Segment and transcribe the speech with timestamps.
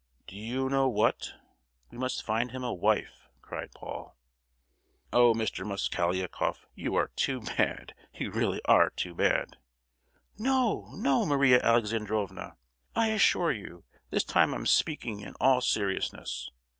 [0.25, 4.17] "Do you know what—we must find him a wife!" cried Paul.
[5.13, 5.63] "Oh, Mr.
[5.63, 9.57] Mosgliakoff, you are too bad; you really are too bad!"
[10.39, 12.57] "No, no, Maria Alexandrovna;
[12.95, 16.49] I assure you, this time I'm speaking in all seriousness.